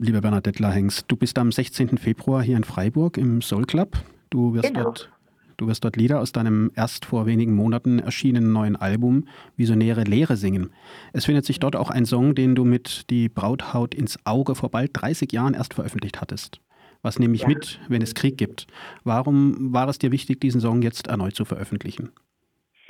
[0.00, 1.98] Liebe Bernadette Lahengst, du bist am 16.
[1.98, 3.98] Februar hier in Freiburg im Soul Club.
[4.30, 4.84] Du wirst genau.
[4.84, 5.10] dort
[5.56, 9.24] Du wirst dort Lieder aus deinem erst vor wenigen Monaten erschienenen neuen Album
[9.56, 10.70] Visionäre Lehre singen.
[11.12, 14.70] Es findet sich dort auch ein Song, den du mit Die Brauthaut ins Auge vor
[14.70, 16.60] bald 30 Jahren erst veröffentlicht hattest.
[17.02, 17.48] Was nehme ich ja.
[17.48, 18.68] mit, wenn es Krieg gibt?
[19.02, 22.10] Warum war es dir wichtig, diesen Song jetzt erneut zu veröffentlichen?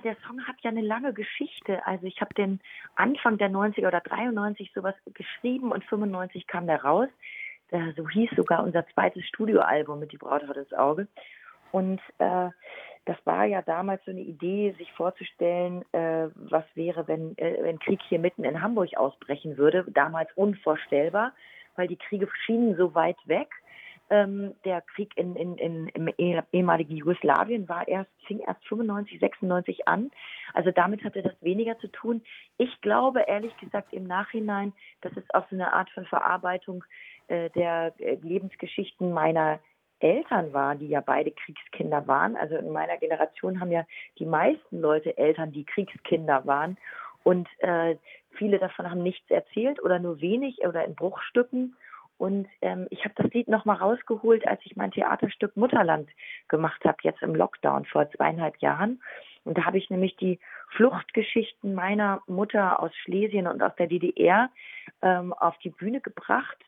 [0.04, 1.84] Der Song hat ja eine lange Geschichte.
[1.84, 2.60] Also ich habe den
[2.94, 7.08] Anfang der 90er oder 93 sowas geschrieben und 95 kam der raus.
[7.96, 11.08] So hieß sogar unser zweites Studioalbum mit Die Brauthaut ins Auge.
[11.72, 12.48] Und äh,
[13.04, 17.78] das war ja damals so eine Idee, sich vorzustellen, äh, was wäre, wenn, äh, wenn
[17.78, 19.84] Krieg hier mitten in Hamburg ausbrechen würde.
[19.88, 21.32] Damals unvorstellbar,
[21.76, 23.48] weil die Kriege schienen so weit weg.
[24.10, 26.08] Ähm, der Krieg in, in, in, im
[26.52, 30.10] ehemaligen Jugoslawien war erst, fing erst 95, 96 an.
[30.54, 32.22] Also damit hatte das weniger zu tun.
[32.56, 36.84] Ich glaube ehrlich gesagt im Nachhinein, dass es auch so eine Art von Verarbeitung
[37.28, 39.60] äh, der äh, Lebensgeschichten meiner
[40.00, 42.36] Eltern waren, die ja beide Kriegskinder waren.
[42.36, 43.84] Also in meiner Generation haben ja
[44.18, 46.76] die meisten Leute Eltern, die Kriegskinder waren.
[47.24, 47.96] Und äh,
[48.30, 51.76] viele davon haben nichts erzählt oder nur wenig oder in Bruchstücken.
[52.18, 56.10] Und ähm, ich habe das Lied nochmal rausgeholt, als ich mein Theaterstück Mutterland
[56.48, 59.00] gemacht habe, jetzt im Lockdown vor zweieinhalb Jahren.
[59.44, 64.50] Und da habe ich nämlich die Fluchtgeschichten meiner Mutter aus Schlesien und aus der DDR
[65.00, 66.58] ähm, auf die Bühne gebracht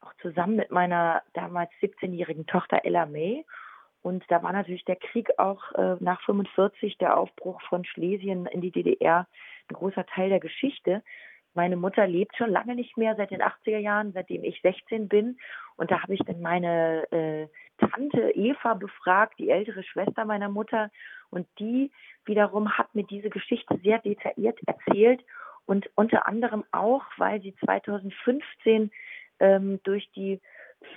[0.00, 3.44] auch zusammen mit meiner damals 17-jährigen Tochter Ella May.
[4.02, 8.60] Und da war natürlich der Krieg auch äh, nach 45, der Aufbruch von Schlesien in
[8.60, 9.26] die DDR,
[9.68, 11.02] ein großer Teil der Geschichte.
[11.54, 15.38] Meine Mutter lebt schon lange nicht mehr, seit den 80er Jahren, seitdem ich 16 bin.
[15.76, 20.90] Und da habe ich dann meine äh, Tante Eva befragt, die ältere Schwester meiner Mutter.
[21.30, 21.90] Und die
[22.24, 25.24] wiederum hat mir diese Geschichte sehr detailliert erzählt.
[25.66, 28.90] Und unter anderem auch, weil sie 2015
[29.40, 30.40] ähm, durch die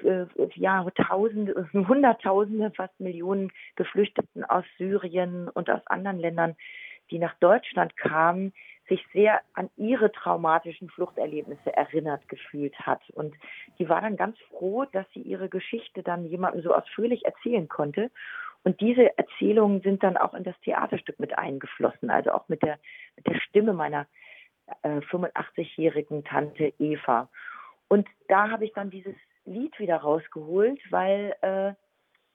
[0.03, 6.55] äh, ja, Tausende, Hunderttausende, fast Millionen Geflüchteten aus Syrien und aus anderen Ländern,
[7.09, 8.53] die nach Deutschland kamen,
[8.91, 13.01] sich sehr an ihre traumatischen Fluchterlebnisse erinnert gefühlt hat.
[13.11, 13.33] Und
[13.79, 18.11] die war dann ganz froh, dass sie ihre Geschichte dann jemandem so ausführlich erzählen konnte.
[18.63, 22.79] Und diese Erzählungen sind dann auch in das Theaterstück mit eingeflossen, also auch mit der,
[23.15, 24.07] mit der Stimme meiner
[24.83, 27.29] äh, 85-jährigen Tante Eva.
[27.87, 29.15] Und da habe ich dann dieses
[29.45, 31.73] Lied wieder rausgeholt, weil äh,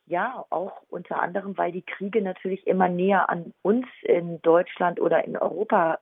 [0.06, 5.22] ja auch unter anderem, weil die Kriege natürlich immer näher an uns in Deutschland oder
[5.24, 5.98] in Europa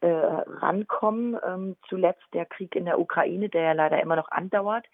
[0.00, 1.38] äh, rankommen.
[1.46, 4.86] Ähm, zuletzt der Krieg in der Ukraine, der ja leider immer noch andauert.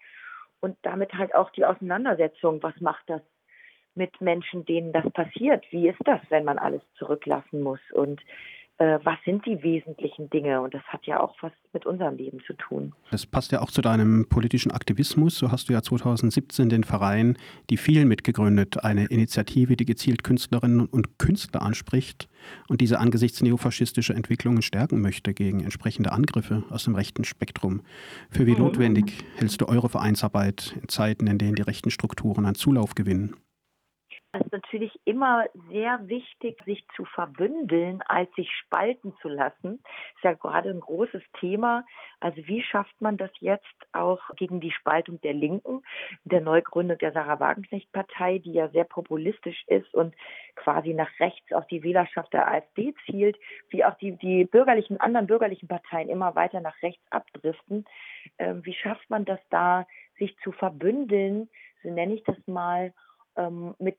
[0.59, 3.21] Und damit halt auch die Auseinandersetzung, was macht das
[3.95, 5.65] mit Menschen, denen das passiert?
[5.71, 7.79] Wie ist das, wenn man alles zurücklassen muss?
[7.93, 8.21] Und
[8.79, 10.61] äh, was sind die wesentlichen Dinge?
[10.61, 12.93] Und das hat ja auch was mit unserem Leben zu tun.
[13.11, 15.37] Das passt ja auch zu deinem politischen Aktivismus.
[15.37, 17.37] So hast du ja 2017 den Verein
[17.69, 22.29] Die vielen mitgegründet, eine Initiative, die gezielt Künstlerinnen und Künstler anspricht
[22.67, 27.81] und diese angesichts neofaschistischer Entwicklungen stärken möchte gegen entsprechende Angriffe aus dem rechten Spektrum.
[28.29, 28.59] Für wie mhm.
[28.59, 33.35] notwendig hältst du eure Vereinsarbeit in Zeiten, in denen die rechten Strukturen an Zulauf gewinnen?
[34.33, 39.79] Es ist natürlich immer sehr wichtig, sich zu verbündeln, als sich spalten zu lassen.
[39.81, 41.85] Das ist ja gerade ein großes Thema.
[42.19, 45.81] Also wie schafft man das jetzt auch gegen die Spaltung der Linken,
[46.25, 50.13] der Neugründung der Sarah Wagenknecht-Partei, die ja sehr populistisch ist und
[50.55, 53.37] quasi nach rechts auf die Wählerschaft der AfD zielt,
[53.69, 57.85] wie auch die, die bürgerlichen, anderen bürgerlichen Parteien immer weiter nach rechts abdriften.
[58.39, 59.87] Ähm, wie schafft man das da,
[60.17, 61.49] sich zu verbündeln,
[61.83, 62.93] so nenne ich das mal,
[63.37, 63.97] ähm, mit,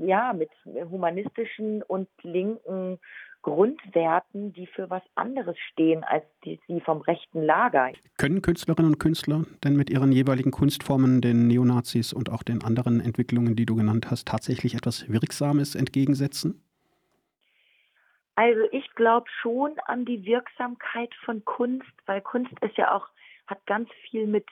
[0.00, 0.50] ja, mit
[0.90, 2.98] humanistischen und linken
[3.42, 7.90] Grundwerten, die für was anderes stehen als die, die vom rechten Lager.
[8.18, 13.00] Können Künstlerinnen und Künstler denn mit ihren jeweiligen Kunstformen den Neonazis und auch den anderen
[13.00, 16.62] Entwicklungen, die du genannt hast, tatsächlich etwas Wirksames entgegensetzen?
[18.34, 23.06] Also ich glaube schon an die Wirksamkeit von Kunst, weil Kunst ist ja auch,
[23.46, 24.46] hat ganz viel mit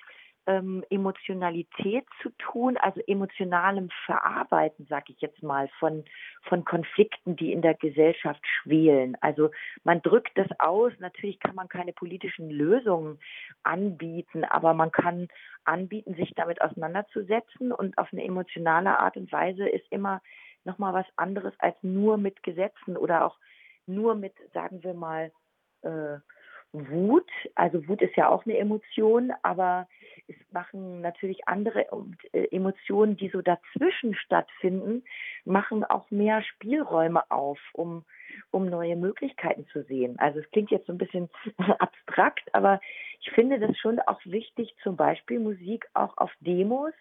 [0.48, 6.04] ähm, Emotionalität zu tun, also emotionalem Verarbeiten, sage ich jetzt mal, von,
[6.42, 9.14] von Konflikten, die in der Gesellschaft schwelen.
[9.20, 9.50] Also
[9.84, 10.92] man drückt das aus.
[11.00, 13.20] Natürlich kann man keine politischen Lösungen
[13.62, 15.28] anbieten, aber man kann
[15.64, 20.22] anbieten, sich damit auseinanderzusetzen und auf eine emotionale Art und Weise ist immer
[20.64, 23.36] nochmal was anderes als nur mit Gesetzen oder auch
[23.86, 25.30] nur mit, sagen wir mal,
[25.82, 26.16] äh,
[26.72, 27.30] Wut.
[27.54, 29.88] Also Wut ist ja auch eine Emotion, aber
[30.28, 31.86] es machen natürlich andere
[32.32, 35.02] äh, Emotionen, die so dazwischen stattfinden,
[35.44, 38.04] machen auch mehr Spielräume auf, um,
[38.50, 40.18] um neue Möglichkeiten zu sehen.
[40.18, 41.28] Also es klingt jetzt so ein bisschen
[41.78, 42.80] abstrakt, aber
[43.20, 46.94] ich finde das schon auch wichtig, zum Beispiel Musik auch auf Demos.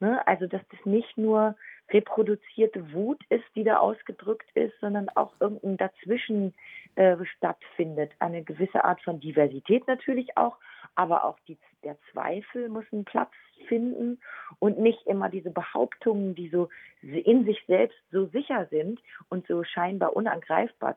[0.00, 0.26] Ne?
[0.26, 1.56] Also dass das nicht nur
[1.90, 6.54] reproduzierte Wut ist, die da ausgedrückt ist, sondern auch irgendein dazwischen
[6.96, 8.12] äh, stattfindet.
[8.18, 10.56] Eine gewisse Art von Diversität natürlich auch,
[10.94, 13.32] aber auch die, der Zweifel muss einen Platz
[13.68, 14.20] finden
[14.58, 16.68] und nicht immer diese Behauptungen, die so
[17.02, 20.96] in sich selbst so sicher sind und so scheinbar unangreifbar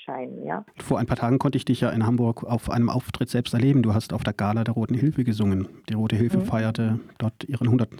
[0.00, 0.44] scheinen.
[0.44, 0.64] Ja?
[0.78, 3.82] Vor ein paar Tagen konnte ich dich ja in Hamburg auf einem Auftritt selbst erleben.
[3.82, 5.68] Du hast auf der Gala der Roten Hilfe gesungen.
[5.88, 6.44] Die Rote Hilfe mhm.
[6.44, 7.90] feierte dort ihren 100.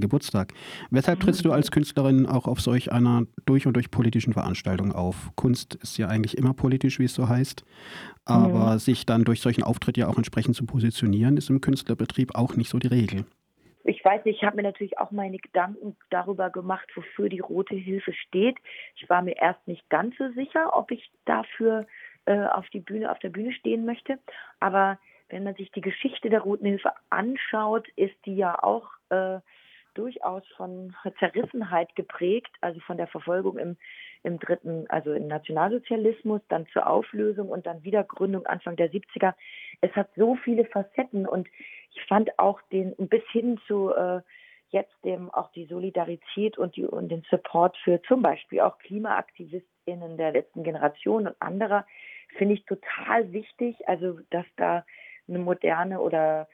[0.00, 0.52] Geburtstag.
[0.90, 5.30] Weshalb trittst du als Künstlerin auch auf solch einer durch und durch politischen Veranstaltung auf?
[5.34, 7.64] Kunst ist ja eigentlich immer politisch, wie es so heißt.
[8.24, 8.78] Aber mhm.
[8.78, 12.68] sich dann durch solchen Auftritt ja auch entsprechend zu positionieren, ist im Künstlerbetrieb auch nicht
[12.68, 13.24] so die Regel
[13.88, 17.74] ich weiß nicht, ich habe mir natürlich auch meine Gedanken darüber gemacht, wofür die Rote
[17.74, 18.58] Hilfe steht.
[18.96, 21.86] Ich war mir erst nicht ganz so sicher, ob ich dafür
[22.26, 24.18] äh, auf die Bühne, auf der Bühne stehen möchte.
[24.60, 24.98] Aber
[25.30, 29.40] wenn man sich die Geschichte der Roten Hilfe anschaut, ist die ja auch äh,
[29.94, 33.76] durchaus von Zerrissenheit geprägt, also von der Verfolgung im,
[34.22, 39.34] im dritten, also im Nationalsozialismus, dann zur Auflösung und dann Wiedergründung Anfang der 70er.
[39.80, 41.48] Es hat so viele Facetten und
[41.94, 44.20] ich fand auch den bis hin zu äh,
[44.70, 50.16] jetzt dem auch die Solidarität und, die, und den Support für zum Beispiel auch KlimaaktivistInnen
[50.16, 51.86] der letzten Generation und anderer
[52.36, 53.88] finde ich total wichtig.
[53.88, 54.84] Also dass da
[55.26, 56.48] eine moderne oder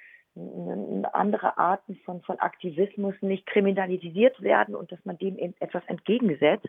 [1.13, 6.69] andere Arten von, von Aktivismus nicht kriminalisiert werden und dass man dem etwas entgegensetzt.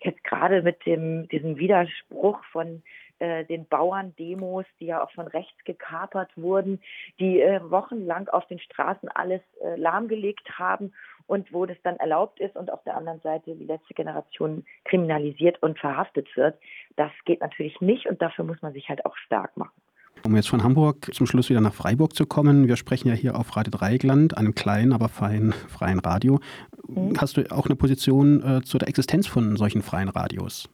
[0.00, 2.82] Jetzt gerade mit dem, diesem Widerspruch von
[3.18, 6.80] äh, den Bauerndemos, die ja auch von rechts gekapert wurden,
[7.20, 10.92] die äh, wochenlang auf den Straßen alles äh, lahmgelegt haben
[11.26, 15.62] und wo das dann erlaubt ist und auf der anderen Seite die letzte Generation kriminalisiert
[15.62, 16.58] und verhaftet wird.
[16.96, 19.80] Das geht natürlich nicht und dafür muss man sich halt auch stark machen.
[20.24, 23.36] Um jetzt von Hamburg zum Schluss wieder nach Freiburg zu kommen, wir sprechen ja hier
[23.36, 26.38] auf Radio Dreieckland, einem kleinen, aber feinen freien Radio.
[26.86, 27.14] Mhm.
[27.18, 30.70] Hast du auch eine Position äh, zu der Existenz von solchen freien Radios?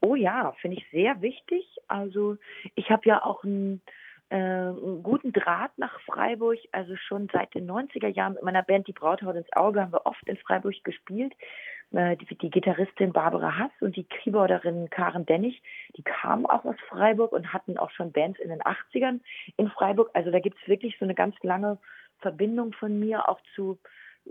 [0.00, 1.66] Oh ja, finde ich sehr wichtig.
[1.86, 2.38] Also
[2.74, 3.82] ich habe ja auch einen,
[4.30, 6.58] äh, einen, guten Draht nach Freiburg.
[6.72, 10.06] Also schon seit den 90er Jahren mit meiner Band Die Brauthaut ins Auge haben wir
[10.06, 11.34] oft in Freiburg gespielt.
[11.92, 15.62] Äh, die, die, Gitarristin Barbara Hass und die Keyboarderin Karen Dennig,
[15.96, 19.20] die kamen auch aus Freiburg und hatten auch schon Bands in den 80ern
[19.56, 20.10] in Freiburg.
[20.14, 21.78] Also da gibt es wirklich so eine ganz lange
[22.18, 23.78] Verbindung von mir auch zu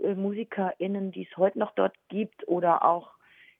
[0.02, 3.12] äh, MusikerInnen, die es heute noch dort gibt oder auch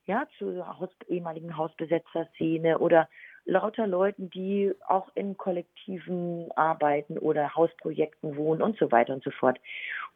[0.07, 3.09] ja, zur Haus, ehemaligen Hausbesetzerszene oder
[3.45, 9.31] lauter Leuten, die auch in Kollektiven arbeiten oder Hausprojekten wohnen und so weiter und so
[9.31, 9.59] fort.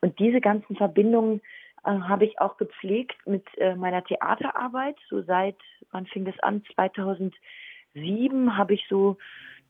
[0.00, 1.42] Und diese ganzen Verbindungen
[1.84, 4.96] habe ich auch gepflegt mit äh, meiner Theaterarbeit.
[5.08, 5.56] So seit,
[5.90, 6.62] wann fing das an?
[6.75, 9.19] 2007 habe ich so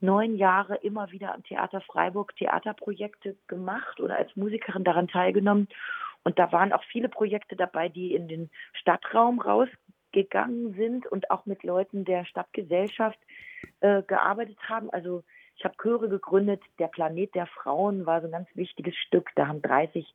[0.00, 5.68] neun Jahre immer wieder am Theater Freiburg Theaterprojekte gemacht oder als Musikerin daran teilgenommen.
[6.22, 11.46] Und da waren auch viele Projekte dabei, die in den Stadtraum rausgegangen sind und auch
[11.46, 13.18] mit Leuten der Stadtgesellschaft
[13.80, 14.90] äh, gearbeitet haben.
[14.90, 15.22] Also
[15.56, 16.62] ich habe Chöre gegründet.
[16.78, 19.30] Der Planet der Frauen war so ein ganz wichtiges Stück.
[19.36, 20.06] Da haben 30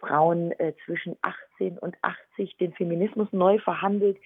[0.00, 4.18] Frauen äh, zwischen 18 und 80 den Feminismus neu verhandelt.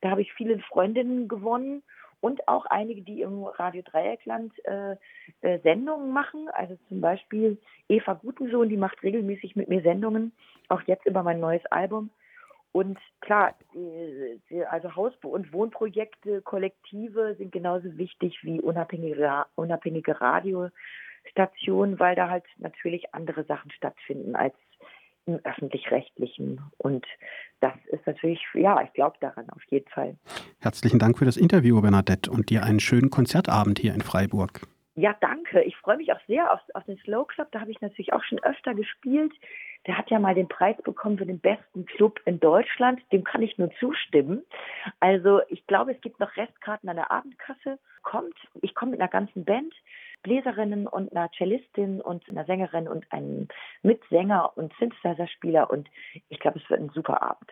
[0.00, 1.82] Da habe ich viele Freundinnen gewonnen
[2.20, 4.96] und auch einige, die im Radio Dreieckland äh,
[5.40, 6.48] äh, Sendungen machen.
[6.52, 10.32] Also zum Beispiel Eva Gutensohn, die macht regelmäßig mit mir Sendungen,
[10.68, 12.10] auch jetzt über mein neues Album.
[12.72, 13.54] Und klar,
[14.68, 22.44] also Haus- und Wohnprojekte, Kollektive sind genauso wichtig wie unabhängige, unabhängige Radiostationen, weil da halt
[22.58, 24.54] natürlich andere Sachen stattfinden als
[25.26, 26.60] im öffentlich-rechtlichen.
[26.78, 27.06] Und
[27.60, 30.16] das ist natürlich, ja, ich glaube daran auf jeden Fall.
[30.60, 34.66] Herzlichen Dank für das Interview, Bernadette, und dir einen schönen Konzertabend hier in Freiburg.
[34.96, 35.62] Ja, danke.
[35.62, 37.48] Ich freue mich auch sehr auf, auf den Slow Club.
[37.52, 39.32] Da habe ich natürlich auch schon öfter gespielt.
[39.86, 43.00] Der hat ja mal den Preis bekommen für den besten Club in Deutschland.
[43.12, 44.42] Dem kann ich nur zustimmen.
[44.98, 47.78] Also ich glaube, es gibt noch Restkarten an der Abendkasse.
[48.02, 49.72] Kommt, ich komme mit einer ganzen Band.
[50.22, 53.48] Bläserinnen und einer Cellistin und einer Sängerin und einem
[53.82, 55.88] Mitsänger und Synthesizer-Spieler und
[56.28, 57.50] ich glaube, es wird ein super Abend.